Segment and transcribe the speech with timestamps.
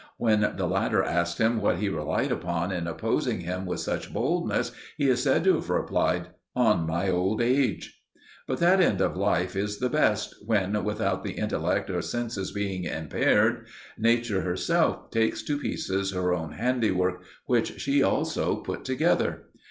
[0.17, 4.71] When the latter asked him what he relied upon in opposing him with such boldness,
[4.97, 8.01] he is said to have replied, "On my old age."
[8.47, 12.85] But that end of life is the best, when, without the intellect or senses being
[12.85, 19.49] impaired, Nature herself takes to pieces her own handiwork which she also put together.